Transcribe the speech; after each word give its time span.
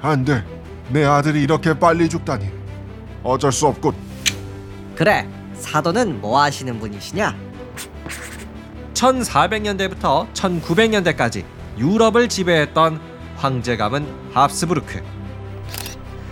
안 0.00 0.24
돼. 0.24 0.44
내 0.90 1.04
아들이 1.04 1.42
이렇게 1.42 1.78
빨리 1.78 2.08
죽다니. 2.08 2.48
어쩔 3.22 3.52
수 3.52 3.66
없군. 3.66 3.94
그래, 4.94 5.28
사도는 5.54 6.20
뭐 6.20 6.40
하시는 6.40 6.78
분이시냐? 6.78 7.36
1400년대부터 8.94 10.32
1900년대까지 10.32 11.44
유럽을 11.78 12.28
지배했던 12.28 13.00
황제 13.36 13.76
가문 13.76 14.06
합스부르크. 14.32 15.02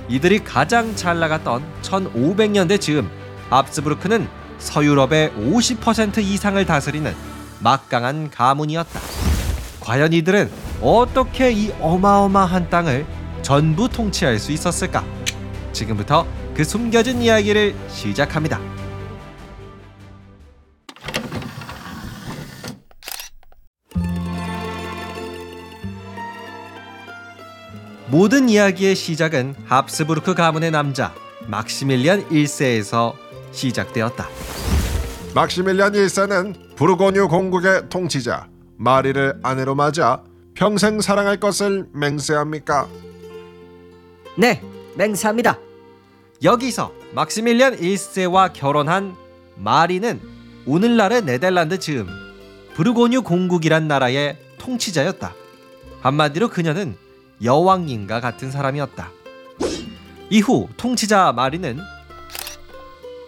이들이 0.08 0.42
가장 0.42 0.94
잘 0.96 1.18
나갔던 1.18 1.64
1500년대 1.82 2.80
즈음 2.80 3.10
합스부르크는 3.50 4.28
서유럽의 4.58 5.32
50% 5.32 6.18
이상을 6.18 6.64
다스리는 6.64 7.14
막강한 7.60 8.30
가문이었다. 8.30 9.00
과연 9.80 10.12
이들은 10.12 10.50
어떻게 10.80 11.52
이 11.52 11.72
어마어마한 11.80 12.70
땅을 12.70 13.06
전부 13.46 13.88
통치할 13.88 14.40
수 14.40 14.50
있었을까? 14.50 15.04
지금부터 15.72 16.26
그 16.52 16.64
숨겨진 16.64 17.22
이야기를 17.22 17.76
시작합니다. 17.86 18.58
모든 28.08 28.48
이야기의 28.48 28.96
시작은 28.96 29.54
합스부르크 29.66 30.34
가문의 30.34 30.72
남자 30.72 31.14
막시밀리안 31.46 32.28
1세에서 32.28 33.14
시작되었다. 33.52 34.26
막시밀리안 35.36 35.92
1세는 35.92 36.74
부르고뉴 36.74 37.28
공국의 37.28 37.90
통치자 37.90 38.48
마리를 38.76 39.38
아내로 39.44 39.76
맞아 39.76 40.24
평생 40.54 41.00
사랑할 41.00 41.38
것을 41.38 41.86
맹세합니까? 41.92 42.88
네, 44.38 44.62
맹세합니다. 44.96 45.58
여기서 46.42 46.92
막시밀리안 47.12 47.78
1세와 47.78 48.52
결혼한 48.52 49.16
마리는 49.56 50.20
오늘날의 50.66 51.24
네덜란드 51.24 51.78
즈음 51.78 52.06
부르고뉴 52.74 53.22
공국이란 53.22 53.88
나라의 53.88 54.36
통치자였다. 54.58 55.34
한마디로 56.02 56.48
그녀는 56.48 56.96
여왕님과 57.42 58.20
같은 58.20 58.50
사람이었다. 58.50 59.10
이후 60.28 60.68
통치자 60.76 61.32
마리는 61.32 61.78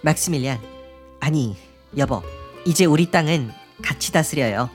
막시밀리안, 0.02 0.60
아니 1.20 1.56
여보, 1.96 2.22
이제 2.66 2.84
우리 2.84 3.10
땅은 3.10 3.50
같이 3.82 4.12
다스려요. 4.12 4.68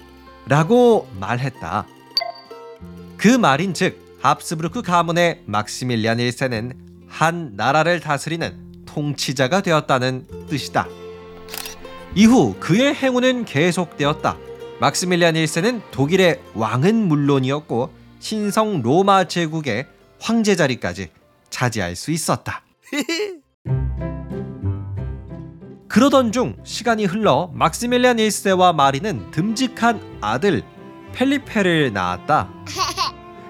라고 0.47 1.07
말했다. 1.19 1.85
그 3.17 3.27
말인 3.27 3.73
즉 3.73 4.02
합스부르크 4.23 4.81
가문의 4.83 5.41
막시밀리안 5.45 6.17
1세는 6.17 6.75
한 7.09 7.51
나라를 7.57 7.99
다스리는 7.99 8.85
통치자가 8.85 9.61
되었다는 9.61 10.47
뜻이다. 10.47 10.87
이후 12.15 12.55
그의 12.61 12.95
행운은 12.95 13.43
계속되었다. 13.43 14.37
막시밀리안 14.79 15.33
1세는 15.33 15.81
독일의 15.91 16.39
왕은 16.53 16.95
물론이었고 17.09 17.91
신성 18.19 18.81
로마 18.81 19.25
제국의 19.25 19.87
황제 20.21 20.55
자리까지 20.55 21.09
차지할 21.49 21.97
수 21.97 22.11
있었다. 22.11 22.61
그러던 25.89 26.31
중 26.31 26.55
시간이 26.63 27.03
흘러 27.03 27.51
막시밀리안 27.53 28.15
1세와 28.15 28.73
마리는 28.73 29.31
듬직한 29.31 29.99
아들 30.21 30.63
펠리페를 31.11 31.91
낳았다. 31.91 32.49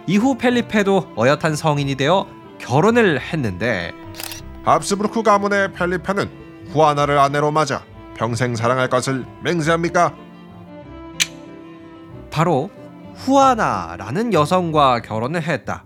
이후 0.08 0.38
펠리페도 0.38 1.14
어엿한 1.18 1.56
성인이 1.56 1.96
되어 1.96 2.28
결혼을 2.60 3.20
했는데 3.22 3.94
합스부르크 4.66 5.24
가문의 5.24 5.74
펠리페는 5.74 6.68
후아나를 6.72 7.18
아내로 7.18 7.52
맞아 7.52 7.84
평생 8.16 8.56
사랑할 8.56 8.90
것을 8.90 9.26
맹세합니까? 9.44 10.14
바로 12.32 12.70
후아나라는 13.16 14.34
여성과 14.34 15.02
결혼을 15.02 15.44
했다. 15.44 15.84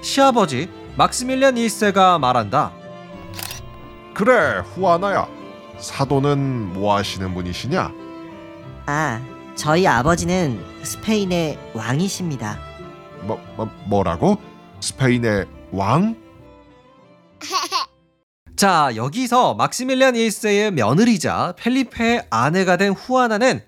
시아버지 0.00 0.68
막시밀리안 0.96 1.54
1세가 1.54 2.18
말한다. 2.18 2.72
그래 4.12 4.62
후아나야. 4.74 5.26
사도는 5.78 6.72
뭐 6.72 6.96
하시는 6.96 7.32
분이시냐? 7.34 7.92
아, 8.86 9.20
저희 9.54 9.86
아버지는 9.86 10.60
스페인의 10.82 11.58
왕이십니다. 11.74 12.58
뭐, 13.24 13.40
뭐 13.56 13.66
뭐라고? 13.86 14.36
스페인의 14.80 15.46
왕? 15.72 16.16
자, 18.56 18.92
여기서 18.94 19.54
막시밀리안 19.54 20.14
1세의 20.14 20.70
며느리자 20.72 21.54
펠리페의 21.56 22.26
아내가 22.30 22.76
된 22.76 22.92
후아나는 22.92 23.62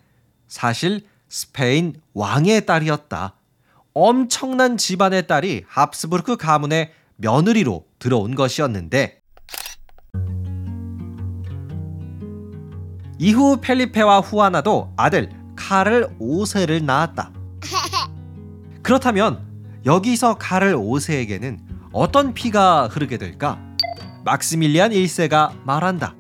사실 0.47 1.07
스페인 1.29 2.01
왕의 2.15 2.67
딸이었다. 2.67 3.35
엄청난 3.95 4.77
집안의 4.77 5.27
딸이 5.27 5.65
합스부르크 5.67 6.37
가문의 6.37 6.93
며느리로 7.17 7.85
들어온 7.99 8.35
것이었는데 8.35 9.23
이후 13.19 13.59
펠리페와 13.61 14.21
후아나도 14.21 14.93
아들 14.97 15.31
카를 15.57 16.09
5세를 16.21 16.85
낳았다. 16.85 17.33
그렇다면 18.87 19.41
여기서 19.85 20.35
카를 20.39 20.77
5세에게는 20.77 21.59
어떤 21.93 22.33
피가 22.33 22.87
흐르게 22.87 23.19
될까? 23.19 23.61
막시밀리안 24.25 24.93
1세가 24.93 25.55
말한다. 25.65 26.15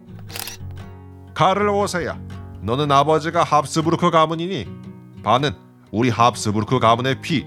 카를 1.32 1.68
오세야. 1.68 2.18
너는 2.62 2.90
아버지가 2.90 3.44
합스부르크 3.44 4.10
가문이니 4.10 4.66
반은 5.22 5.52
우리 5.92 6.10
합스부르크 6.10 6.80
가문의 6.80 7.20
피. 7.20 7.46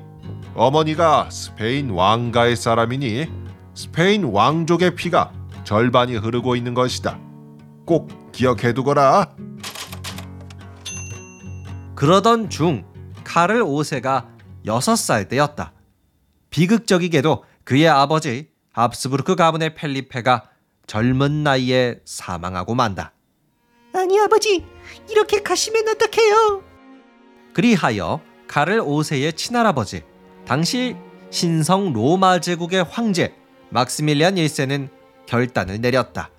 어머니가 0.56 1.30
스페인 1.30 1.90
왕가의 1.90 2.56
사람이니 2.56 3.30
스페인 3.76 4.24
왕족의 4.24 4.96
피가 4.96 5.34
절반이 5.66 6.16
흐르고 6.16 6.56
있는 6.56 6.74
것이다. 6.74 7.20
꼭 7.86 8.32
기억해두거라. 8.32 9.36
그러던 11.96 12.50
중 12.50 12.86
카를 13.26 13.66
5세가 13.66 14.39
6살 14.70 15.28
때였다. 15.28 15.74
비극적이게도 16.50 17.44
그의 17.64 17.88
아버지 17.88 18.50
합스부르크 18.72 19.36
가문의 19.36 19.76
펠리페가 19.76 20.50
젊은 20.88 21.44
나이에 21.44 22.00
사망하고 22.06 22.76
만다. 22.76 23.14
아니 23.94 24.20
아버지, 24.20 24.66
이렇게 25.10 25.42
가시면 25.42 25.88
어떡해요? 25.90 26.64
그리하여 27.54 28.22
카를 28.48 28.82
5세의 28.82 29.36
친할아버지, 29.36 30.04
당시 30.46 30.96
신성 31.32 31.94
로마 31.94 32.40
제국의 32.40 32.84
황제 32.84 33.36
막스밀리안 33.70 34.36
1세는 34.36 34.90
결단을 35.28 35.82
내렸다. 35.82 36.30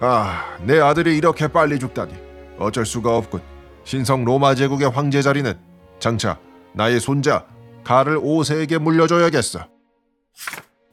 아, 0.00 0.56
내 0.62 0.80
아들이 0.80 1.16
이렇게 1.16 1.48
빨리 1.48 1.78
죽다니 1.78 2.14
어쩔 2.58 2.84
수가 2.84 3.16
없군. 3.16 3.40
신성 3.84 4.24
로마 4.24 4.54
제국의 4.54 4.90
황제 4.90 5.22
자리는 5.22 5.56
장차 6.00 6.38
나의 6.76 7.00
손자 7.00 7.46
카를 7.84 8.20
5세에게 8.20 8.78
물려줘야겠어. 8.78 9.66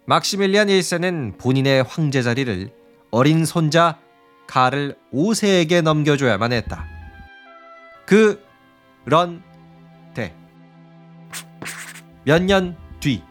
막시밀리안 0.06 0.68
1세는 0.68 1.38
본인의 1.38 1.84
황제 1.84 2.22
자리를 2.22 2.72
어린 3.12 3.46
손자 3.46 4.00
카를 4.48 4.96
5세에게 5.14 5.82
넘겨줘야만 5.82 6.54
했다. 6.54 6.86
그런데 8.06 9.44
몇년 12.24 12.78
뒤 13.02 13.22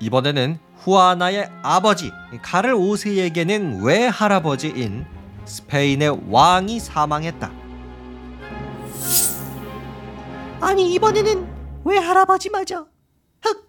이번에는 0.00 0.58
후아나의 0.78 1.50
아버지 1.62 2.10
카를 2.40 2.74
5세에게는 2.74 3.84
외할아버지인 3.84 5.04
스페인의 5.44 6.20
왕이 6.30 6.80
사망했다. 6.80 7.50
아니 10.60 10.94
이번에는 10.94 11.47
왜 11.84 11.96
할아버지 11.98 12.50
맞아? 12.50 12.86
흑. 13.42 13.66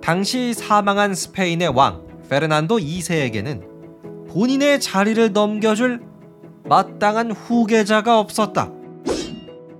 당시 0.00 0.54
사망한 0.54 1.14
스페인의 1.14 1.68
왕 1.68 2.06
페르난도 2.28 2.78
2세에게는 2.78 4.28
본인의 4.28 4.80
자리를 4.80 5.32
넘겨줄 5.32 6.02
마땅한 6.64 7.32
후계자가 7.32 8.18
없었다. 8.20 8.70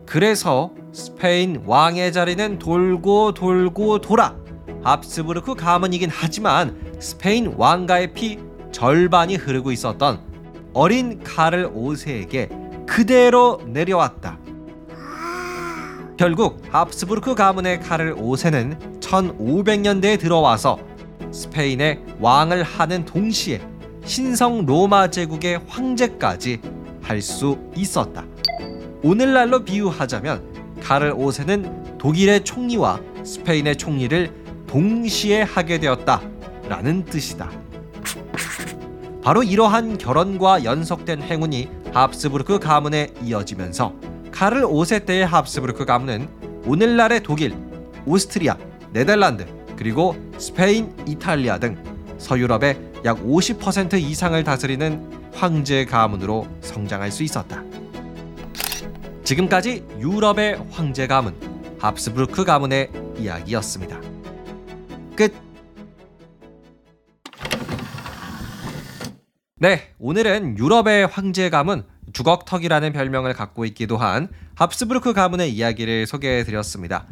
그래서 0.06 0.72
스페인 0.92 1.62
왕의 1.66 2.12
자리는 2.12 2.58
돌고 2.58 3.34
돌고 3.34 4.00
돌아 4.00 4.36
합스부르크 4.82 5.54
가문이긴 5.54 6.08
하지만 6.10 6.96
스페인 6.98 7.54
왕가의 7.56 8.14
피 8.14 8.38
절반이 8.72 9.36
흐르고 9.36 9.70
있었던 9.72 10.27
어린 10.78 11.20
카를 11.24 11.68
5세에게 11.72 12.86
그대로 12.86 13.60
내려왔다. 13.66 14.38
결국 16.16 16.62
합스부르크 16.70 17.34
가문의 17.34 17.80
카를 17.80 18.14
5세는 18.14 19.00
1500년대에 19.00 20.20
들어와서 20.20 20.78
스페인의 21.32 22.04
왕을 22.20 22.62
하는 22.62 23.04
동시에 23.04 23.60
신성 24.04 24.66
로마 24.66 25.10
제국의 25.10 25.62
황제까지 25.66 26.60
할 27.02 27.20
수 27.22 27.58
있었다. 27.74 28.24
오늘날로 29.02 29.64
비유하자면 29.64 30.76
카를 30.80 31.12
5세는 31.12 31.98
독일의 31.98 32.44
총리와 32.44 33.00
스페인의 33.24 33.74
총리를 33.74 34.30
동시에 34.68 35.42
하게 35.42 35.80
되었다라는 35.80 37.04
뜻이다. 37.06 37.67
바로 39.28 39.42
이러한 39.42 39.98
결혼과 39.98 40.64
연속된 40.64 41.20
행운이 41.20 41.68
합스부르크 41.92 42.60
가문에 42.60 43.12
이어지면서 43.22 43.92
카를 44.32 44.62
5세 44.62 45.04
때의 45.04 45.26
합스부르크 45.26 45.84
가문은 45.84 46.62
오늘날의 46.64 47.22
독일, 47.22 47.54
오스트리아, 48.06 48.56
네덜란드, 48.90 49.46
그리고 49.76 50.16
스페인, 50.38 50.94
이탈리아 51.06 51.58
등 51.58 51.76
서유럽의 52.16 52.80
약 53.04 53.22
50% 53.22 54.00
이상을 54.00 54.42
다스리는 54.44 55.30
황제 55.34 55.84
가문으로 55.84 56.48
성장할 56.62 57.12
수 57.12 57.22
있었다. 57.22 57.62
지금까지 59.24 59.84
유럽의 59.98 60.58
황제 60.70 61.06
가문, 61.06 61.34
합스부르크 61.78 62.46
가문의 62.46 62.90
이야기였습니다. 63.18 64.00
끝. 65.14 65.47
네, 69.60 69.92
오늘은 69.98 70.56
유럽의 70.56 71.08
황제 71.08 71.50
가문 71.50 71.82
주걱턱이라는 72.12 72.92
별명을 72.92 73.32
갖고 73.32 73.64
있기도 73.64 73.96
한 73.96 74.28
합스부르크 74.54 75.12
가문의 75.14 75.52
이야기를 75.52 76.06
소개해 76.06 76.44
드렸습니다. 76.44 77.08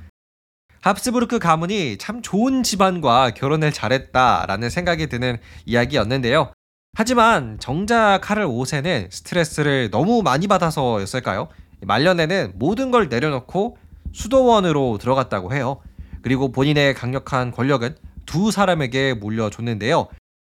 합스부르크 0.81 1.41
가문이 1.41 1.99
참 1.99 2.23
좋은 2.23 2.63
집안과 2.63 3.31
결혼을 3.31 3.73
잘했다라는 3.73 4.71
생각이 4.71 5.09
드는 5.09 5.39
이야기였는데요. 5.65 6.53
하지만 6.97 7.59
정작 7.59 8.21
카를 8.23 8.47
5세는 8.47 9.11
스트레스를 9.11 9.91
너무 9.91 10.23
많이 10.23 10.47
받아서였을까요? 10.47 11.49
말년에는 11.81 12.53
모든 12.55 12.93
걸 12.93 13.09
내려놓고 13.09 13.77
수도원으로 14.13 14.99
들어갔다고 15.01 15.53
해요. 15.53 15.81
그리고 16.23 16.53
본인의 16.53 16.95
강력한 16.95 17.51
권력은 17.51 17.97
두 18.25 18.53
사람에게 18.53 19.15
물려줬는데요. 19.15 20.07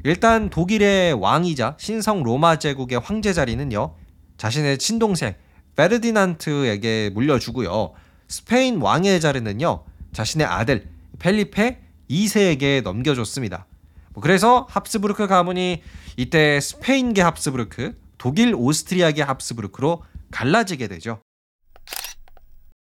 일단 0.04 0.50
독일의 0.50 1.14
왕이자 1.14 1.76
신성 1.80 2.24
로마 2.24 2.58
제국의 2.58 3.00
황제 3.00 3.34
자리는요. 3.34 3.96
자신의 4.38 4.78
친동생 4.80 5.36
페르디난트에게 5.76 7.12
물려주고요. 7.14 7.94
스페인 8.28 8.82
왕의 8.82 9.22
자리는요. 9.22 9.84
자신의 10.14 10.48
아들 10.48 10.90
펠리페 11.20 11.80
2세에게 12.10 12.82
넘겨줬습니다. 12.82 13.68
뭐 14.14 14.22
그래서 14.22 14.68
합스부르크 14.70 15.28
가문이 15.28 15.84
이때 16.18 16.60
스페인계 16.60 17.22
합스부르크, 17.22 17.98
독일 18.18 18.54
오스트리아계 18.56 19.22
합스부르크로 19.22 20.04
갈라지게 20.32 20.88
되죠. 20.88 21.22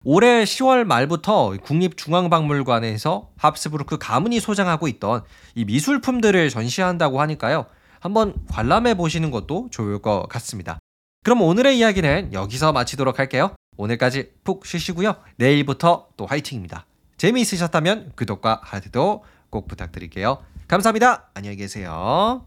올해 0.04 0.44
10월 0.44 0.84
말부터 0.86 1.56
국립중앙박물관에서 1.64 3.30
합스부르크 3.38 3.98
가문이 3.98 4.40
소장하고 4.40 4.88
있던 4.88 5.24
이 5.56 5.66
미술품들을 5.66 6.50
전시한다고 6.50 7.20
하니까요. 7.22 7.66
한번 8.00 8.36
관람해 8.50 8.96
보시는 8.96 9.32
것도 9.32 9.70
좋을 9.72 10.02
것 10.02 10.28
같습니다. 10.30 10.80
그럼 11.24 11.42
오늘의 11.42 11.78
이야기는 11.78 12.34
여기서 12.34 12.72
마치도록 12.72 13.20
할게요. 13.20 13.54
오늘까지 13.78 14.32
푹 14.44 14.66
쉬시고요. 14.66 15.16
내일부터 15.38 16.08
또 16.16 16.26
화이팅입니다. 16.26 16.86
재미있으셨다면 17.18 18.14
구독과 18.16 18.62
하트도 18.64 19.24
꼭 19.50 19.68
부탁드릴게요. 19.68 20.44
감사합니다. 20.68 21.30
안녕히 21.34 21.58
계세요. 21.58 22.46